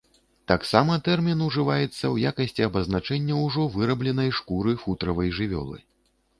[0.51, 5.77] Таксама тэрмін ужываецца ў якасці абазначэння ўжо вырабленай шкуры футравай жывёлы.